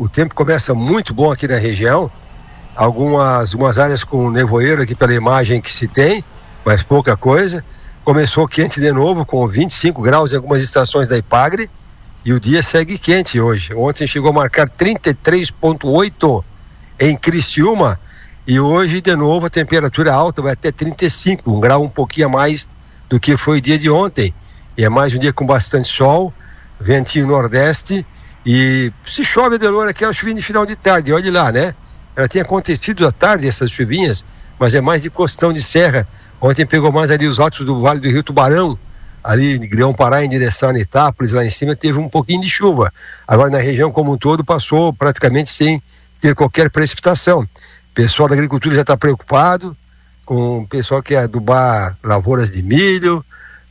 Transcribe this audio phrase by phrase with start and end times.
[0.00, 2.10] o tempo começa muito bom aqui na região.
[2.74, 6.24] Algumas umas áreas com nevoeiro aqui pela imagem que se tem,
[6.64, 7.62] mas pouca coisa.
[8.02, 11.68] Começou quente de novo, com 25 graus em algumas estações da Ipagre.
[12.24, 13.74] E o dia segue quente hoje.
[13.74, 16.44] Ontem chegou a marcar 33,8
[16.98, 18.00] em Criciúma.
[18.46, 22.30] E hoje, de novo, a temperatura alta vai até 35, um grau um pouquinho a
[22.30, 22.66] mais
[23.06, 24.32] do que foi o dia de ontem.
[24.78, 26.32] E é mais um dia com bastante sol,
[26.80, 28.06] ventinho nordeste.
[28.44, 31.74] E se chove, Adelor, aquela chuvinha de final de tarde, olhe lá, né?
[32.16, 34.24] Ela tem acontecido à tarde, essas chuvinhas,
[34.58, 36.06] mas é mais de costão de serra.
[36.40, 38.78] Ontem pegou mais ali os altos do Vale do Rio Tubarão,
[39.22, 42.48] ali de Grão Pará em direção a Itápolis, lá em cima teve um pouquinho de
[42.48, 42.92] chuva.
[43.28, 45.82] Agora na região como um todo passou praticamente sem
[46.20, 47.40] ter qualquer precipitação.
[47.40, 49.76] O pessoal da agricultura já está preocupado
[50.24, 53.24] com o pessoal que é adubar lavouras de milho,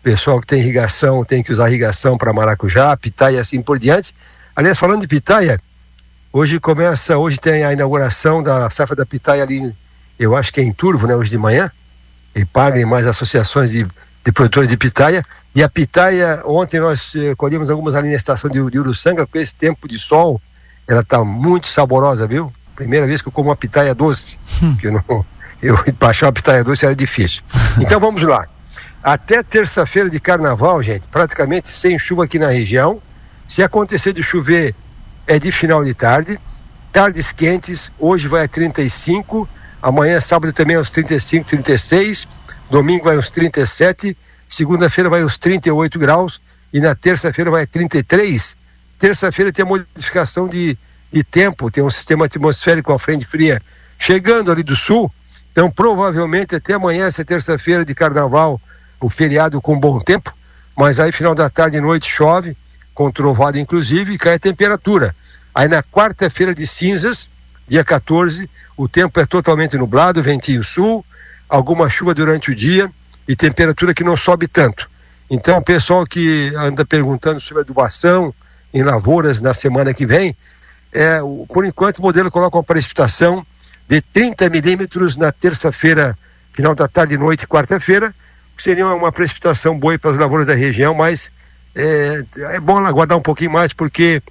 [0.04, 4.16] pessoal que tem irrigação tem que usar irrigação para maracujá, pitaia e assim por diante.
[4.60, 5.58] Aliás, falando de pitaia,
[6.34, 9.74] hoje começa, hoje tem a inauguração da safra da pitaia ali,
[10.20, 11.72] eu acho que é em Turvo, né, hoje de manhã,
[12.36, 13.88] e paguem mais associações de,
[14.22, 15.24] de produtores de pitaia.
[15.56, 19.38] E a pitaia, ontem nós eh, colhemos algumas ali na estação de, de Uruçanga, com
[19.38, 20.42] esse tempo de sol,
[20.86, 22.52] ela está muito saborosa, viu?
[22.76, 24.76] Primeira vez que eu como uma pitaia doce, hum.
[24.76, 25.26] que eu não,
[25.64, 25.76] eu
[26.22, 27.44] uma pitaia doce era difícil.
[27.80, 28.46] Então vamos lá.
[29.02, 33.02] Até terça-feira de carnaval, gente, praticamente sem chuva aqui na região.
[33.50, 34.76] Se acontecer de chover,
[35.26, 36.40] é de final de tarde.
[36.94, 39.50] Tardes quentes, hoje vai a 35,
[39.82, 42.28] amanhã, sábado, também aos 35, 36,
[42.70, 44.16] domingo vai aos 37,
[44.48, 46.40] segunda-feira vai aos 38 graus
[46.72, 48.56] e na terça-feira vai a 33.
[49.00, 50.78] Terça-feira tem a modificação de,
[51.12, 53.60] de tempo, tem um sistema atmosférico, a frente fria
[53.98, 55.12] chegando ali do sul.
[55.52, 58.62] Então, provavelmente até amanhã, essa terça-feira de carnaval,
[59.02, 60.32] o feriado com bom tempo,
[60.78, 62.56] mas aí final da tarde e noite chove,
[63.00, 65.16] com trovada inclusive, e cai a temperatura.
[65.56, 67.30] Aí na quarta-feira de cinzas,
[67.66, 71.06] dia 14, o tempo é totalmente nublado, ventinho sul,
[71.48, 72.92] alguma chuva durante o dia
[73.26, 74.90] e temperatura que não sobe tanto.
[75.30, 78.34] Então, o pessoal que anda perguntando sobre adubação
[78.74, 80.36] em lavouras na semana que vem,
[80.92, 83.48] é, por enquanto o modelo coloca uma precipitação
[83.88, 86.18] de 30 milímetros na terça-feira,
[86.52, 88.14] final da tarde e noite, quarta-feira,
[88.58, 91.32] seria uma precipitação boa para as lavouras da região, mas
[91.76, 92.24] é,
[92.56, 94.22] é bom aguardar um pouquinho mais porque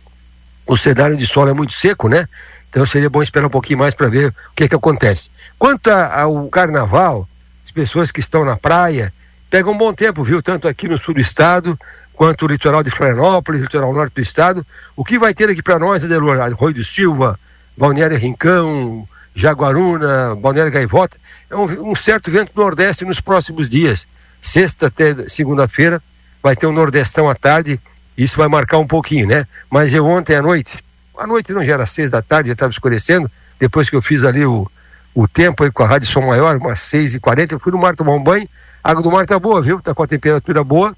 [0.67, 2.29] o cenário de solo é muito seco, né?
[2.69, 5.31] Então seria bom esperar um pouquinho mais para ver o que é que acontece.
[5.59, 7.27] Quanto ao carnaval,
[7.65, 9.13] as pessoas que estão na praia
[9.49, 10.43] pegam um bom tempo, viu?
[10.43, 11.79] Tanto aqui no sul do estado,
[12.13, 14.67] quanto o litoral de Florianópolis, litoral norte do estado.
[14.95, 16.41] O que vai ter aqui para nós, Adelor?
[16.41, 17.41] Arroio do Silva,
[17.77, 21.17] Balneário Rincão, Jaguaruna, Balneário Gaivota,
[21.49, 24.07] é um, um certo vento nordeste nos próximos dias
[24.41, 26.03] sexta até segunda-feira,
[26.43, 27.81] vai ter um nordestão à tarde,
[28.17, 29.47] isso vai marcar um pouquinho, né?
[29.71, 30.83] Mas eu ontem à noite,
[31.17, 34.25] à noite não já era seis da tarde, já estava escurecendo, depois que eu fiz
[34.25, 34.71] ali o,
[35.15, 37.79] o tempo aí com a Rádio Som Maior, umas seis e quarenta, eu fui no
[37.79, 38.49] mar tomar um banho,
[38.83, 39.81] a água do mar tá boa, viu?
[39.81, 40.97] Tá com a temperatura boa,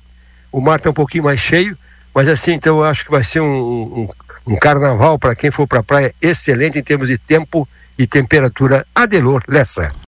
[0.53, 1.77] o mar tá um pouquinho mais cheio,
[2.15, 4.09] mas assim, então eu acho que vai ser um, um,
[4.47, 7.69] um carnaval para quem for para a praia excelente em termos de tempo
[7.99, 8.87] e temperatura.
[8.95, 9.93] Adelor Lessa.